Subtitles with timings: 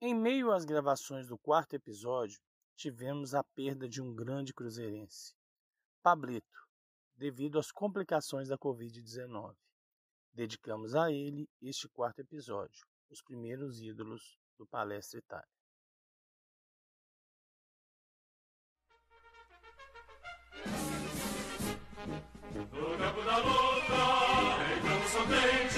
[0.00, 2.40] Em meio às gravações do quarto episódio,
[2.76, 5.34] tivemos a perda de um grande cruzeirense,
[6.00, 6.68] Pablito,
[7.16, 9.56] devido às complicações da Covid-19.
[10.32, 15.48] Dedicamos a ele este quarto episódio, os primeiros ídolos do Palestra Itália.
[22.54, 25.68] No campo da luta, entramos contentes,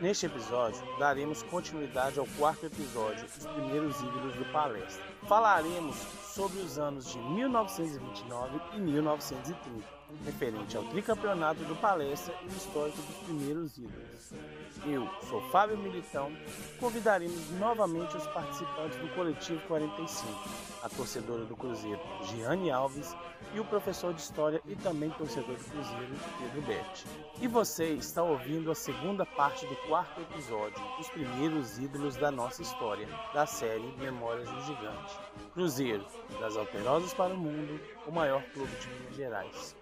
[0.00, 5.02] Neste episódio, daremos continuidade ao quarto episódio, os primeiros ídolos do Palestra.
[5.26, 5.96] Falaremos
[6.38, 13.00] sobre os anos de 1929 e 1930 referente ao tricampeonato do Palestra e o histórico
[13.02, 14.32] dos primeiros ídolos.
[14.86, 16.30] Eu sou Fábio Militão,
[16.78, 20.32] convidaremos novamente os participantes do Coletivo 45,
[20.82, 23.14] a torcedora do Cruzeiro, Giane Alves,
[23.54, 27.06] e o professor de História e também torcedor do Cruzeiro, Pedro Betti.
[27.40, 32.62] E você está ouvindo a segunda parte do quarto episódio, os primeiros ídolos da nossa
[32.62, 35.18] história, da série Memórias do Gigante.
[35.54, 36.04] Cruzeiro,
[36.40, 39.76] das Alterosas para o Mundo, o maior clube de Minas Gerais.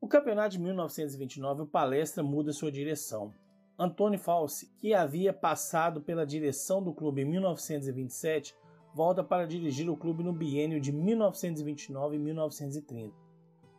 [0.00, 3.34] O campeonato de 1929, o Palestra muda sua direção.
[3.78, 8.54] Antônio Falsi, que havia passado pela direção do clube em 1927,
[8.94, 13.14] volta para dirigir o clube no biênio de 1929 e 1930.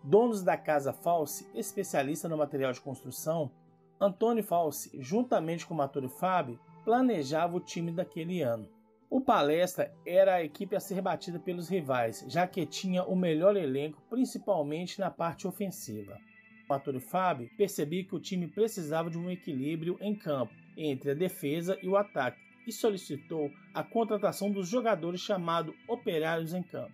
[0.04, 3.52] Donos da casa Falsi, especialista no material de construção,
[4.00, 8.68] Antônio Falsi, juntamente com Maturo Fábio, planejava o time daquele ano.
[9.10, 13.58] O Palestra era a equipe a ser batida pelos rivais, já que tinha o melhor
[13.58, 16.18] elenco, principalmente na parte ofensiva.
[16.70, 21.78] Arthur Fábio percebia que o time precisava de um equilíbrio em campo entre a defesa
[21.82, 26.94] e o ataque e solicitou a contratação dos jogadores chamados operários em campo.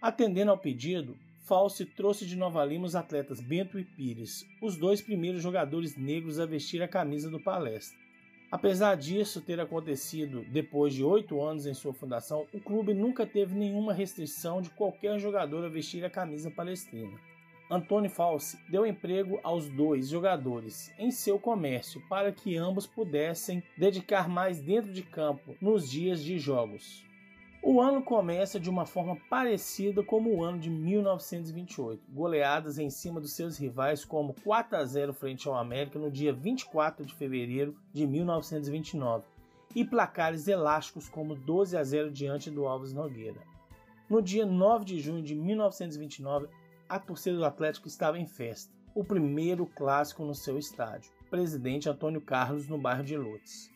[0.00, 5.02] Atendendo ao pedido, False trouxe de Nova Lima os atletas Bento e Pires, os dois
[5.02, 7.98] primeiros jogadores negros a vestir a camisa do Palestra.
[8.48, 13.56] Apesar disso ter acontecido depois de oito anos em sua fundação, o clube nunca teve
[13.56, 17.18] nenhuma restrição de qualquer jogador a vestir a camisa palestrina.
[17.68, 24.28] Antônio Falsi deu emprego aos dois jogadores em seu comércio para que ambos pudessem dedicar
[24.28, 27.04] mais dentro de campo nos dias de jogos.
[27.64, 33.20] O ano começa de uma forma parecida como o ano de 1928, goleadas em cima
[33.20, 37.76] dos seus rivais como 4 a 0 frente ao América no dia 24 de fevereiro
[37.92, 39.24] de 1929
[39.76, 43.40] e placares elásticos como 12 a 0 diante do Alves Nogueira.
[44.10, 46.48] No dia 9 de junho de 1929,
[46.88, 52.20] a torcida do Atlético estava em festa, o primeiro clássico no seu estádio, Presidente Antônio
[52.20, 53.71] Carlos no bairro de Lourdes.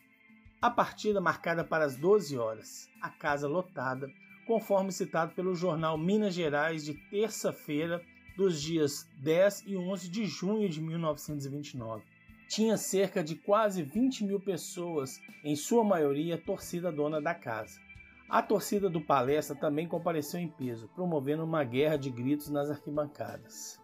[0.59, 4.09] A partida marcada para as 12 horas, a casa lotada,
[4.47, 8.03] conforme citado pelo jornal Minas Gerais de terça-feira
[8.35, 12.03] dos dias 10 e 11 de junho de 1929.
[12.49, 17.79] Tinha cerca de quase 20 mil pessoas, em sua maioria torcida dona da casa.
[18.27, 23.79] A torcida do Palestra também compareceu em peso, promovendo uma guerra de gritos nas arquibancadas.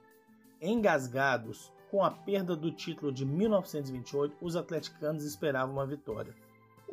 [0.60, 6.34] Engasgados com a perda do título de 1928, os atleticanos esperavam uma vitória.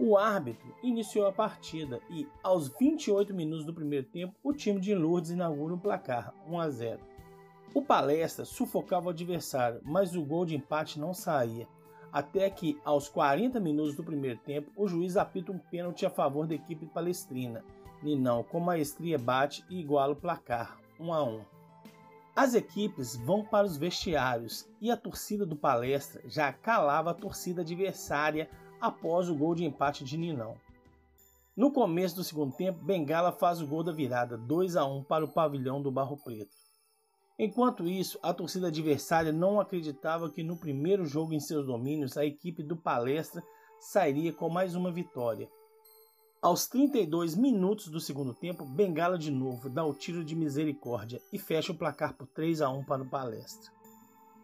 [0.03, 4.95] O árbitro iniciou a partida e, aos 28 minutos do primeiro tempo, o time de
[4.95, 7.01] Lourdes inaugura o placar 1 a 0.
[7.75, 11.69] O Palestra sufocava o adversário, mas o gol de empate não saía,
[12.11, 16.47] até que, aos 40 minutos do primeiro tempo, o juiz apita um pênalti a favor
[16.47, 17.63] da equipe palestrina.
[18.03, 21.41] Ninão, com maestria, bate e iguala o placar 1 a 1.
[22.35, 27.61] As equipes vão para os vestiários e a torcida do Palestra já calava a torcida
[27.61, 28.49] adversária
[28.81, 30.57] após o gol de empate de Ninão.
[31.57, 35.25] No começo do segundo tempo, Bengala faz o gol da virada 2 a 1 para
[35.25, 36.57] o pavilhão do Barro Preto.
[37.39, 42.25] Enquanto isso, a torcida adversária não acreditava que no primeiro jogo em seus domínios a
[42.25, 43.43] equipe do Palestra
[43.79, 45.51] sairia com mais uma vitória.
[46.43, 51.39] Aos 32 minutos do segundo tempo, Bengala de novo dá o tiro de misericórdia e
[51.39, 53.71] fecha o placar por 3 a 1 para o Palestra.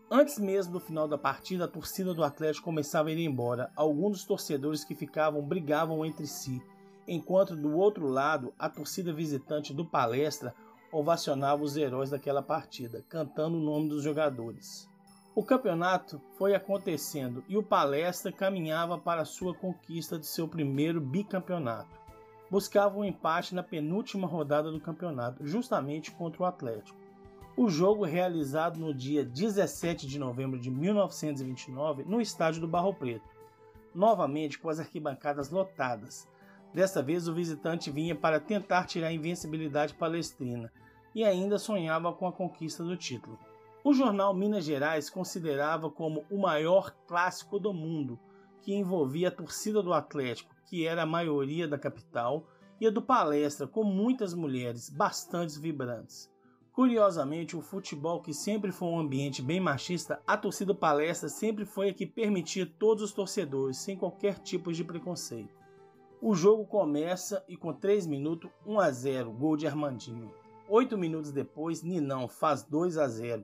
[0.08, 3.72] Antes mesmo do final da partida, a torcida do Atlético começava a ir embora.
[3.74, 6.62] Alguns dos torcedores que ficavam brigavam entre si,
[7.08, 10.54] enquanto do outro lado, a torcida visitante do Palestra
[10.92, 14.88] ovacionava os heróis daquela partida, cantando o nome dos jogadores.
[15.34, 21.00] O campeonato foi acontecendo e o Palestra caminhava para a sua conquista de seu primeiro
[21.00, 22.00] bicampeonato.
[22.48, 27.05] Buscava um empate na penúltima rodada do campeonato, justamente contra o Atlético.
[27.58, 33.34] O jogo realizado no dia 17 de novembro de 1929 no estádio do Barro Preto.
[33.94, 36.28] novamente com as arquibancadas lotadas.
[36.74, 40.70] Desta vez o visitante vinha para tentar tirar a invencibilidade palestrina
[41.14, 43.38] e ainda sonhava com a conquista do título.
[43.82, 48.20] O jornal Minas Gerais considerava como o maior clássico do mundo,
[48.60, 52.46] que envolvia a torcida do Atlético, que era a maioria da capital,
[52.78, 56.30] e a do Palestra, com muitas mulheres, bastante vibrantes.
[56.76, 61.88] Curiosamente, o futebol, que sempre foi um ambiente bem machista, a torcida palestra sempre foi
[61.88, 65.56] a que permitia todos os torcedores, sem qualquer tipo de preconceito.
[66.20, 70.30] O jogo começa e com 3 minutos, 1 a 0, gol de Armandinho.
[70.68, 73.42] 8 minutos depois, Ninão faz 2 a 0.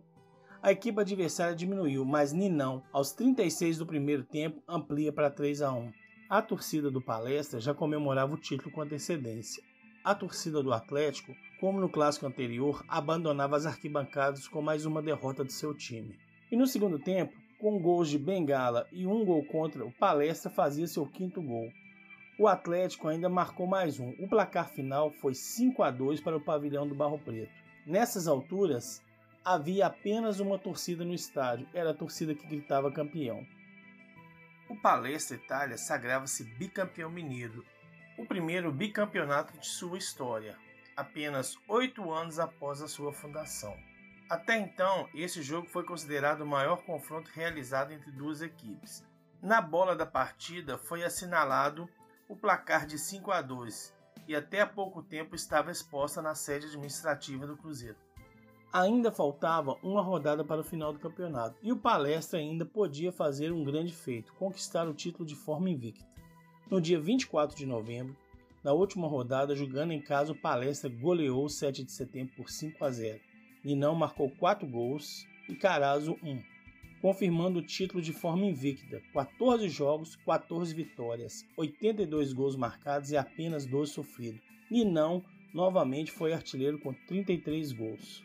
[0.61, 5.73] A equipe adversária diminuiu, mas Ninão, aos 36 do primeiro tempo, amplia para 3 a
[5.73, 5.91] 1.
[6.29, 9.65] A torcida do Palestra já comemorava o título com antecedência.
[10.05, 15.45] A torcida do Atlético como no clássico anterior, abandonava as arquibancadas com mais uma derrota
[15.45, 16.19] do seu time.
[16.51, 20.89] E no segundo tempo, com gols de Bengala e um gol contra, o Palestra fazia
[20.89, 21.71] seu quinto gol.
[22.37, 24.11] O Atlético ainda marcou mais um.
[24.19, 27.53] O placar final foi 5 a 2 para o pavilhão do Barro Preto.
[27.87, 29.01] Nessas alturas,
[29.45, 33.47] havia apenas uma torcida no estádio, era a torcida que gritava campeão.
[34.69, 37.65] O Palestra Itália sagrava-se bicampeão mineiro,
[38.19, 40.57] o primeiro bicampeonato de sua história
[40.97, 43.77] apenas oito anos após a sua fundação.
[44.29, 49.05] Até então, esse jogo foi considerado o maior confronto realizado entre duas equipes.
[49.41, 51.89] Na bola da partida foi assinalado
[52.29, 53.95] o placar de 5 a 2
[54.29, 57.97] e até há pouco tempo estava exposta na sede administrativa do Cruzeiro.
[58.73, 63.53] Ainda faltava uma rodada para o final do campeonato e o Palestra ainda podia fazer
[63.53, 66.12] um grande feito, conquistar o título de forma invicta.
[66.71, 68.17] No dia 24 de novembro,
[68.65, 72.85] na última rodada, jogando em casa, o Palestra goleou o 7 de setembro por 5
[72.85, 73.21] a 0.
[73.65, 76.43] Ninão marcou 4 gols e Carazo 1,
[77.01, 79.03] confirmando o título de forma invicta.
[79.13, 84.41] 14 jogos, 14 vitórias, 82 gols marcados e apenas 12 sofridos.
[84.71, 85.23] Ninão
[85.53, 88.25] novamente foi artilheiro com 33 gols.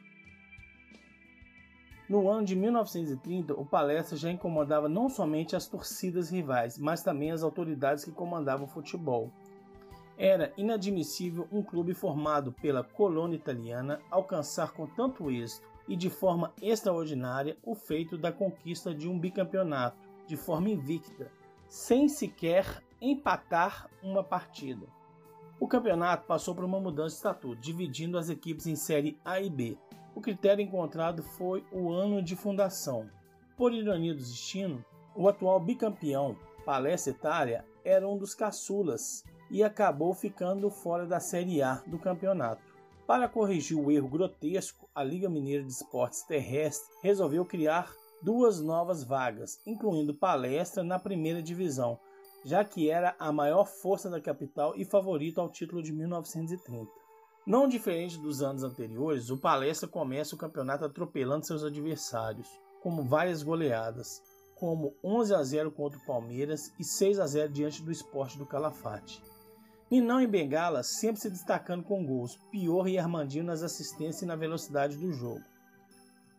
[2.09, 7.31] No ano de 1930, o Palestra já incomodava não somente as torcidas rivais, mas também
[7.31, 9.29] as autoridades que comandavam o futebol.
[10.17, 16.53] Era inadmissível um clube formado pela colônia italiana alcançar com tanto êxito e de forma
[16.61, 21.29] extraordinária o feito da conquista de um bicampeonato de forma invicta,
[21.67, 24.87] sem sequer empatar uma partida.
[25.59, 29.49] O campeonato passou por uma mudança de estatuto, dividindo as equipes em Série A e
[29.49, 29.77] B.
[30.17, 33.07] O critério encontrado foi o ano de fundação.
[33.55, 34.83] Por ironia do destino,
[35.15, 36.35] o atual bicampeão,
[36.65, 42.63] Palestra Itália, era um dos caçulas e acabou ficando fora da Série A do campeonato.
[43.05, 49.03] Para corrigir o erro grotesco, a Liga Mineira de Esportes Terrestre resolveu criar duas novas
[49.03, 51.99] vagas, incluindo palestra na primeira divisão,
[52.43, 56.89] já que era a maior força da capital e favorito ao título de 1930.
[57.47, 62.45] Não diferente dos anos anteriores, o Palestra começa o campeonato atropelando seus adversários,
[62.83, 64.21] como várias goleadas,
[64.53, 68.45] como 11 a 0 contra o Palmeiras e 6 a 0 diante do Esporte do
[68.45, 69.23] Calafate.
[69.89, 74.35] Ninão e Bengala sempre se destacando com gols, Pior e Armandinho nas assistências e na
[74.35, 75.45] velocidade do jogo.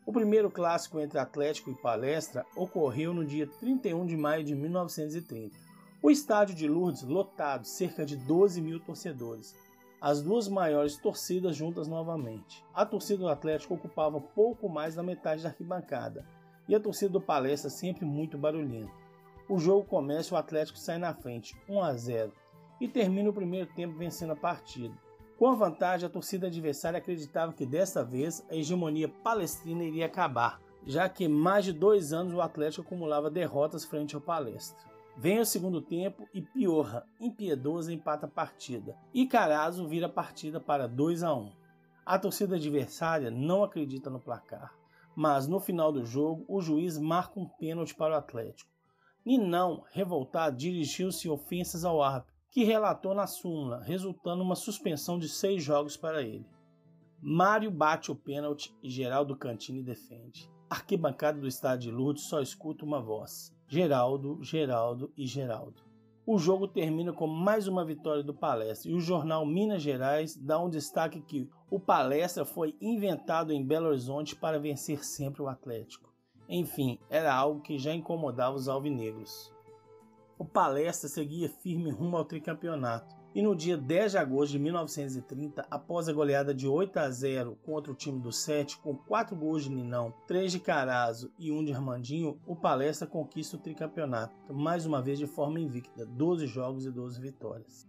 [0.05, 5.57] O primeiro clássico entre Atlético e Palestra ocorreu no dia 31 de maio de 1930.
[6.03, 9.55] O estádio de Lourdes lotado, cerca de 12 mil torcedores.
[10.01, 12.65] As duas maiores torcidas juntas novamente.
[12.73, 16.25] A torcida do Atlético ocupava pouco mais da metade da arquibancada
[16.69, 18.93] e a torcida do Palestra sempre muito barulhenta.
[19.49, 22.33] O jogo começa e o Atlético sai na frente, 1 a 0
[22.81, 24.95] e termina o primeiro tempo vencendo a partida.
[25.37, 30.61] Com a vantagem, a torcida adversária acreditava que desta vez a hegemonia palestrina iria acabar,
[30.87, 34.79] já que mais de dois anos o Atlético acumulava derrotas frente ao Palestra.
[35.21, 38.97] Vem o segundo tempo e Piorra, impiedoso, empata a partida.
[39.13, 41.53] E Carazo vira a partida para 2 a 1.
[42.07, 44.73] A torcida adversária não acredita no placar,
[45.17, 48.71] mas no final do jogo o juiz marca um pênalti para o Atlético.
[49.27, 55.65] Ninão, revoltado, dirigiu-se ofensas ao árbitro, que relatou na súmula, resultando uma suspensão de seis
[55.65, 56.47] jogos para ele.
[57.21, 60.49] Mário bate o pênalti e Geraldo Cantini defende.
[60.71, 65.83] arquibancada do estádio de Lourdes só escuta uma voz: Geraldo, Geraldo e Geraldo.
[66.27, 70.59] O jogo termina com mais uma vitória do Palestra e o jornal Minas Gerais dá
[70.59, 76.13] um destaque que o Palestra foi inventado em Belo Horizonte para vencer sempre o Atlético.
[76.49, 79.53] Enfim, era algo que já incomodava os alvinegros
[80.39, 83.18] o Palestra seguia firme rumo ao tricampeonato.
[83.39, 87.57] E no dia 10 de agosto de 1930, após a goleada de 8 a 0
[87.65, 91.67] contra o time do Sete, com 4 gols de Ninão, 3 de Carazo e 1
[91.67, 96.85] de Armandinho, o Palestra conquista o tricampeonato, mais uma vez de forma invicta, 12 jogos
[96.85, 97.87] e 12 vitórias.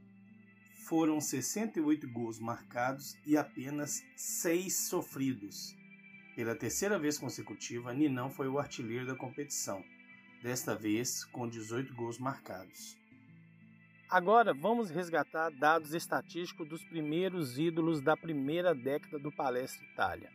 [0.88, 5.76] Foram 68 gols marcados e apenas 6 sofridos.
[6.36, 9.84] Pela terceira vez consecutiva, Ninão foi o artilheiro da competição,
[10.44, 12.99] desta vez com 18 gols marcados.
[14.10, 20.32] Agora vamos resgatar dados estatísticos dos primeiros ídolos da primeira década do Palestra Itália.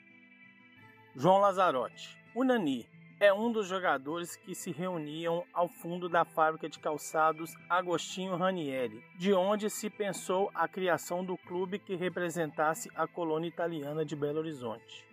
[1.16, 2.16] João Lazzarotti.
[2.36, 2.88] O Nani
[3.18, 9.02] é um dos jogadores que se reuniam ao fundo da fábrica de calçados Agostinho Ranieri,
[9.18, 14.38] de onde se pensou a criação do clube que representasse a colônia italiana de Belo
[14.38, 15.04] Horizonte,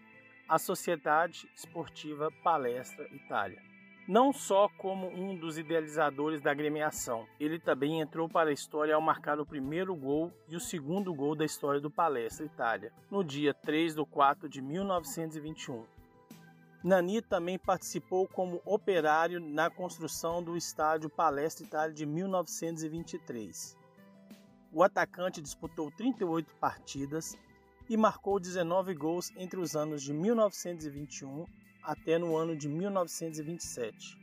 [0.48, 3.71] a Sociedade Esportiva Palestra Itália
[4.08, 9.02] não só como um dos idealizadores da agremiação, ele também entrou para a história ao
[9.02, 13.54] marcar o primeiro gol e o segundo gol da história do Palestra Itália, no dia
[13.54, 15.86] 3 de 4 de 1921.
[16.84, 23.78] Nani também participou como operário na construção do estádio Palestra Itália de 1923.
[24.74, 27.38] O atacante disputou 38 partidas
[27.88, 31.46] e marcou 19 gols entre os anos de 1921
[31.84, 34.18] até no ano de 1927.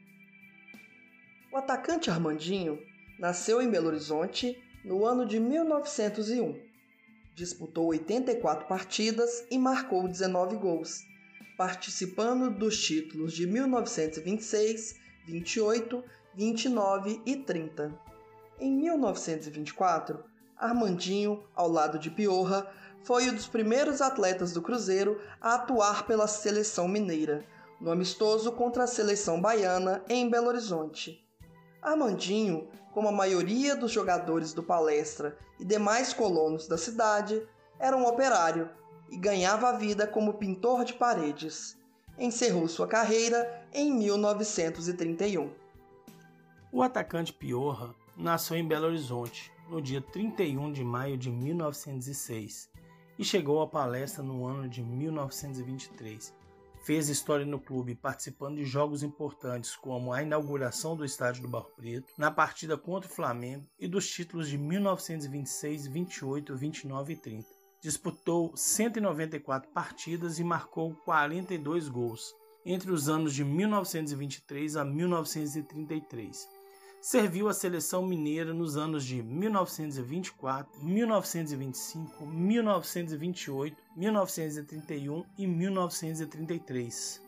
[1.53, 2.79] O atacante Armandinho
[3.19, 6.61] nasceu em Belo Horizonte no ano de 1901.
[7.35, 11.01] Disputou 84 partidas e marcou 19 gols,
[11.57, 17.93] participando dos títulos de 1926, 28, 29 e 30.
[18.61, 20.25] Em 1924,
[20.57, 22.69] Armandinho, ao lado de Piorra,
[23.03, 27.45] foi um dos primeiros atletas do Cruzeiro a atuar pela seleção mineira,
[27.81, 31.25] no amistoso contra a seleção baiana em Belo Horizonte.
[31.81, 37.43] Armandinho, como a maioria dos jogadores do Palestra e demais colonos da cidade,
[37.79, 38.69] era um operário
[39.11, 41.79] e ganhava a vida como pintor de paredes.
[42.19, 45.51] Encerrou sua carreira em 1931.
[46.73, 52.69] O atacante Piorra nasceu em Belo Horizonte no dia 31 de maio de 1906
[53.19, 56.33] e chegou à palestra no ano de 1923.
[56.85, 61.71] Fez história no clube participando de jogos importantes como a inauguração do estádio do Barro
[61.77, 67.49] Preto, na partida contra o Flamengo e dos títulos de 1926, 28, 29 e 30.
[67.83, 72.35] Disputou 194 partidas e marcou 42 gols
[72.65, 76.58] entre os anos de 1923 a 1933
[77.01, 87.23] serviu a seleção mineira nos anos de 1924, 1925, 1928, 1931 e 1933.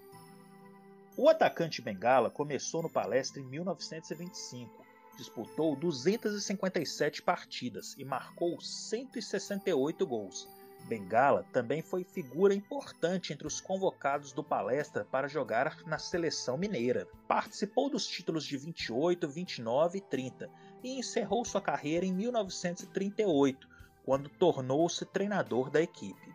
[1.17, 4.85] O atacante Bengala começou no Palestra em 1925.
[5.17, 10.49] Disputou 257 partidas e marcou 168 gols
[10.85, 17.07] Bengala também foi figura importante entre os convocados do palestra para jogar na seleção mineira.
[17.29, 20.51] Participou dos títulos de 28, 29 e 30
[20.83, 23.69] e encerrou sua carreira em 1938,
[24.05, 26.35] quando tornou-se treinador da equipe.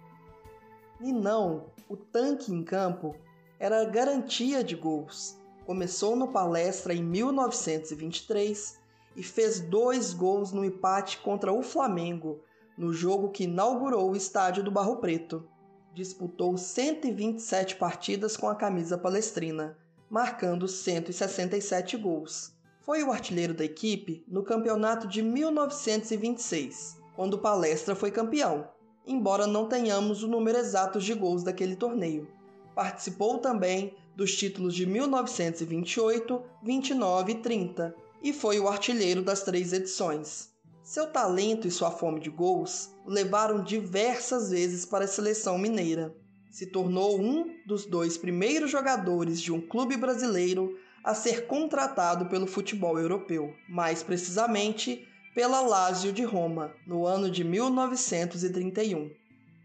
[1.01, 3.15] E não, o tanque em campo
[3.59, 5.37] era garantia de gols.
[5.65, 8.79] Começou no palestra em 1923
[9.15, 12.39] e fez dois gols no empate contra o Flamengo
[12.77, 15.47] no jogo que inaugurou o estádio do Barro Preto.
[15.93, 19.77] Disputou 127 partidas com a camisa palestrina,
[20.09, 22.53] marcando 167 gols.
[22.81, 28.67] Foi o artilheiro da equipe no campeonato de 1926, quando o Palestra foi campeão,
[29.07, 32.27] embora não tenhamos o número exato de gols daquele torneio.
[32.75, 39.71] Participou também dos títulos de 1928, 29 e 30 e foi o artilheiro das três
[39.71, 40.54] edições.
[40.85, 46.15] Seu talento e sua fome de gols o levaram diversas vezes para a seleção mineira.
[46.51, 52.45] Se tornou um dos dois primeiros jogadores de um clube brasileiro a ser contratado pelo
[52.45, 59.09] futebol europeu, mais precisamente pela Lazio de Roma, no ano de 1931.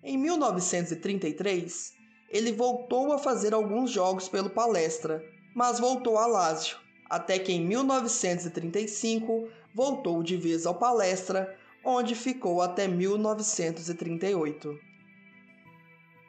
[0.02, 1.92] Em 1933,
[2.30, 5.22] ele voltou a fazer alguns jogos pelo Palestra,
[5.54, 6.78] mas voltou a Lazio,
[7.10, 14.78] até que em 1935 voltou de vez ao palestra, onde ficou até 1938.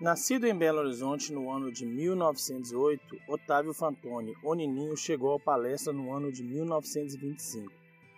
[0.01, 5.93] Nascido em Belo Horizonte no ano de 1908, Otávio Fantoni, o Nininho, chegou ao palestra
[5.93, 7.71] no ano de 1925.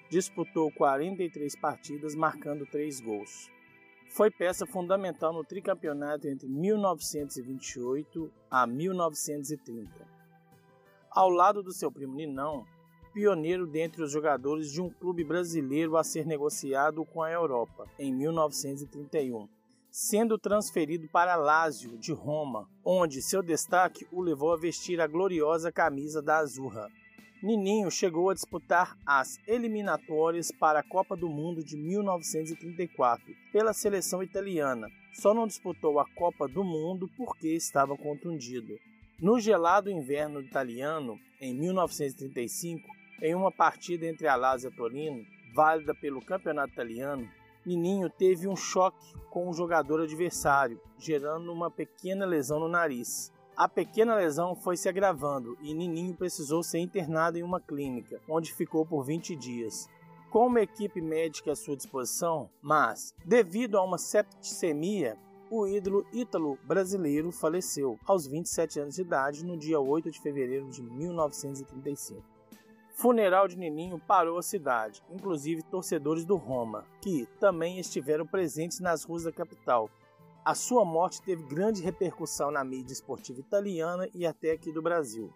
[0.10, 3.50] Disputou 43 partidas, marcando 3 gols.
[4.08, 10.08] Foi peça fundamental no tricampeonato entre 1928 a 1930.
[11.12, 12.66] Ao lado do seu primo Ninão,
[13.14, 18.12] pioneiro dentre os jogadores de um clube brasileiro a ser negociado com a Europa em
[18.12, 19.48] 1931,
[19.92, 25.72] sendo transferido para Lazio de Roma, onde seu destaque o levou a vestir a gloriosa
[25.72, 26.90] camisa da Azurra.
[27.44, 34.24] Nininho chegou a disputar as eliminatórias para a Copa do Mundo de 1934 pela seleção
[34.24, 34.88] italiana.
[35.14, 38.80] Só não disputou a Copa do Mundo porque estava contundido.
[39.20, 42.90] No gelado inverno italiano, em 1935,
[43.22, 47.30] em uma partida entre a Lazio e Torino, válida pelo campeonato italiano,
[47.66, 53.32] Nininho teve um choque com o jogador adversário, gerando uma pequena lesão no nariz.
[53.56, 58.54] A pequena lesão foi se agravando e Nininho precisou ser internado em uma clínica, onde
[58.54, 59.88] ficou por 20 dias.
[60.30, 65.16] Com uma equipe médica à sua disposição, mas, devido a uma septicemia,
[65.50, 70.82] o ídolo ítalo-brasileiro faleceu aos 27 anos de idade no dia 8 de fevereiro de
[70.82, 72.33] 1935.
[72.96, 79.04] Funeral de Nininho parou a cidade, inclusive torcedores do Roma, que também estiveram presentes nas
[79.04, 79.90] ruas da capital.
[80.46, 85.34] A sua morte teve grande repercussão na mídia esportiva italiana e até aqui do Brasil.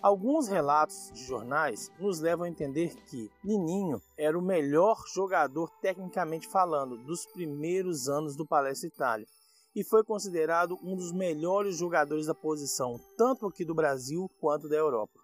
[0.00, 6.46] Alguns relatos de jornais nos levam a entender que Nininho era o melhor jogador tecnicamente
[6.46, 9.26] falando dos primeiros anos do Palestra Itália
[9.74, 14.76] e foi considerado um dos melhores jogadores da posição, tanto aqui do Brasil quanto da
[14.76, 15.21] Europa.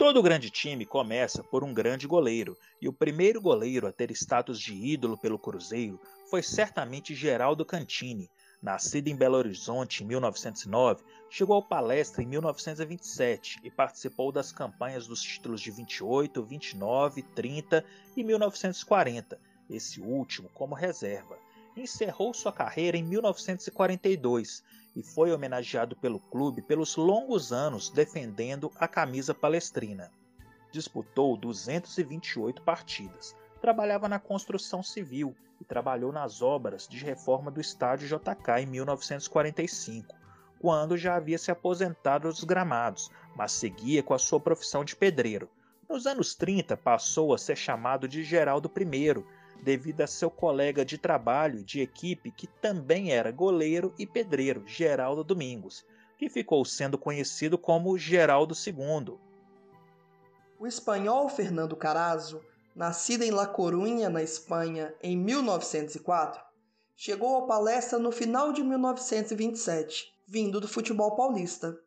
[0.00, 4.58] Todo grande time começa por um grande goleiro, e o primeiro goleiro a ter status
[4.58, 8.30] de ídolo pelo Cruzeiro foi certamente Geraldo Cantini.
[8.62, 15.06] Nascido em Belo Horizonte em 1909, chegou ao Palestra em 1927 e participou das campanhas
[15.06, 17.84] dos títulos de 28, 29, 30
[18.16, 19.38] e 1940,
[19.68, 21.36] esse último como reserva
[21.76, 24.62] encerrou sua carreira em 1942
[24.94, 30.10] e foi homenageado pelo clube pelos longos anos defendendo a camisa palestrina.
[30.72, 38.08] Disputou 228 partidas, trabalhava na construção civil e trabalhou nas obras de reforma do estádio
[38.08, 40.14] JK em 1945,
[40.58, 45.48] quando já havia se aposentado dos gramados, mas seguia com a sua profissão de pedreiro.
[45.88, 49.24] Nos anos 30 passou a ser chamado de Geraldo I
[49.60, 55.22] devido a seu colega de trabalho de equipe que também era goleiro e pedreiro, Geraldo
[55.22, 55.84] Domingos,
[56.18, 59.16] que ficou sendo conhecido como Geraldo II.
[60.58, 62.42] O espanhol Fernando Carazo,
[62.74, 66.42] nascido em La Coruña, na Espanha, em 1904,
[66.96, 71.78] chegou ao palestra no final de 1927, vindo do futebol paulista.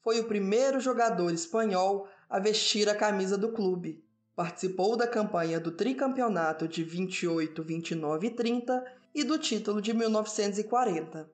[0.00, 4.04] Foi o primeiro jogador espanhol a vestir a camisa do clube
[4.36, 11.30] Participou da campanha do tricampeonato de 28, 29 e 30 e do título de 1940.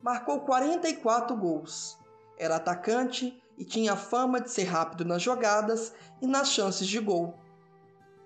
[0.00, 1.98] Marcou 44 gols.
[2.38, 5.92] Era atacante e tinha fama de ser rápido nas jogadas
[6.22, 7.38] e nas chances de gol.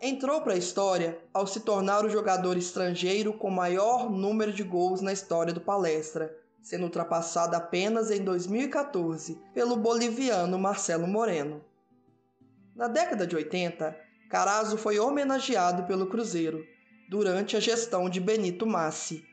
[0.00, 5.00] Entrou para a história ao se tornar o jogador estrangeiro com maior número de gols
[5.00, 11.60] na história do Palestra, sendo ultrapassado apenas em 2014 pelo boliviano Marcelo Moreno.
[12.78, 13.98] Na década de 80,
[14.30, 16.64] Carazo foi homenageado pelo Cruzeiro
[17.10, 19.24] durante a gestão de Benito Massi,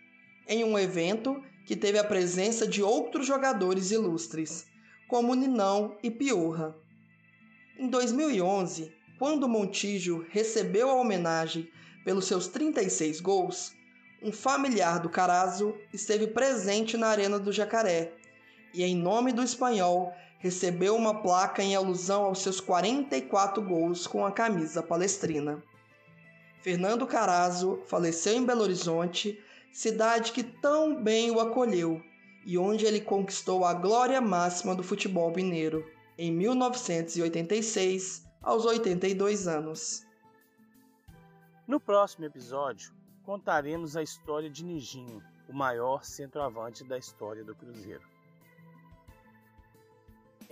[0.48, 4.66] em um evento que teve a presença de outros jogadores ilustres,
[5.08, 6.76] como Ninão e Piorra.
[7.78, 11.70] Em 2011, quando Montijo recebeu a homenagem
[12.04, 13.76] pelos seus 36 gols,
[14.24, 18.12] um familiar do Carazo esteve presente na Arena do Jacaré
[18.74, 24.26] e, em nome do espanhol, recebeu uma placa em alusão aos seus 44 gols com
[24.26, 25.64] a camisa palestrina.
[26.62, 29.40] Fernando Carazo faleceu em Belo Horizonte,
[29.72, 32.02] cidade que tão bem o acolheu
[32.46, 35.84] e onde ele conquistou a glória máxima do futebol mineiro,
[36.18, 40.06] em 1986, aos 82 anos.
[41.68, 42.94] No próximo episódio,
[43.24, 48.15] contaremos a história de Nijinho, o maior centroavante da história do Cruzeiro.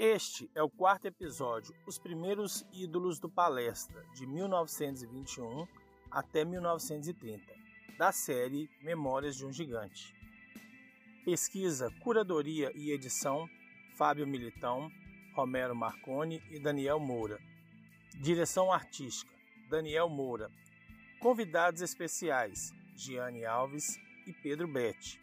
[0.05, 5.65] Este é o quarto episódio, Os Primeiros Ídolos do Palestra, de 1921
[6.11, 7.41] até 1930,
[7.97, 10.13] da série Memórias de um Gigante.
[11.23, 13.47] Pesquisa, curadoria e edição:
[13.95, 14.91] Fábio Militão,
[15.33, 17.39] Romero Marconi e Daniel Moura.
[18.21, 19.31] Direção artística:
[19.69, 20.51] Daniel Moura.
[21.21, 25.17] Convidados especiais: Giane Alves e Pedro Betti.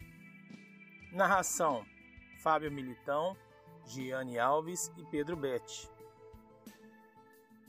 [1.11, 1.85] Narração:
[2.41, 3.37] Fábio Militão
[3.85, 5.89] Gianni Alves e Pedro Betti.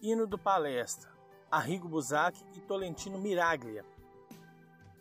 [0.00, 1.10] Hino do Palestra,
[1.50, 3.84] Arrigo Buzac e Tolentino Miraglia.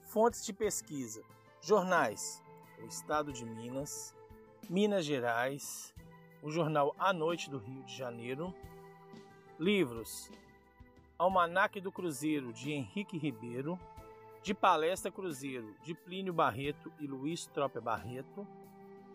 [0.05, 1.21] Fontes de pesquisa,
[1.61, 2.41] jornais,
[2.81, 4.15] o Estado de Minas,
[4.69, 5.93] Minas Gerais,
[6.41, 8.53] o jornal A Noite do Rio de Janeiro,
[9.59, 10.31] Livros:
[11.17, 13.79] Almanaque do Cruzeiro, de Henrique Ribeiro.
[14.41, 18.47] De Palestra Cruzeiro, de Plínio Barreto e Luiz Trope Barreto.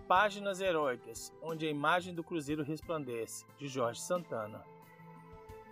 [0.08, 4.64] Páginas Heróicas, onde a imagem do Cruzeiro resplandece, de Jorge Santana.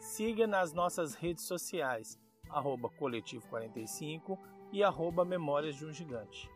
[0.01, 2.19] Siga nas nossas redes sociais,
[2.51, 4.37] arroba Coletivo45
[4.73, 6.51] e arroba Memórias de um Gigante.